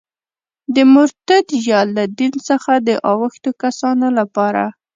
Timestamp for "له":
1.95-2.03